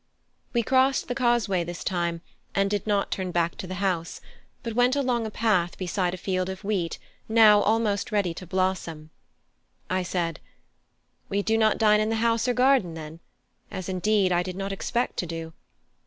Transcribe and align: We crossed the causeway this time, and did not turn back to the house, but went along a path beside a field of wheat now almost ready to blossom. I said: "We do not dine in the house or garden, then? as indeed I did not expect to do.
We 0.51 0.63
crossed 0.63 1.07
the 1.07 1.13
causeway 1.13 1.63
this 1.63 1.83
time, 1.83 2.21
and 2.55 2.71
did 2.71 2.87
not 2.87 3.11
turn 3.11 3.29
back 3.29 3.53
to 3.57 3.67
the 3.67 3.75
house, 3.75 4.19
but 4.63 4.73
went 4.73 4.95
along 4.95 5.27
a 5.27 5.29
path 5.29 5.77
beside 5.77 6.15
a 6.15 6.17
field 6.17 6.49
of 6.49 6.63
wheat 6.63 6.97
now 7.29 7.61
almost 7.61 8.11
ready 8.11 8.33
to 8.33 8.47
blossom. 8.47 9.11
I 9.91 10.01
said: 10.01 10.39
"We 11.29 11.43
do 11.43 11.55
not 11.55 11.77
dine 11.77 11.99
in 11.99 12.09
the 12.09 12.15
house 12.15 12.47
or 12.47 12.55
garden, 12.55 12.95
then? 12.95 13.19
as 13.69 13.87
indeed 13.89 14.31
I 14.31 14.41
did 14.41 14.55
not 14.55 14.73
expect 14.73 15.17
to 15.17 15.27
do. 15.27 15.53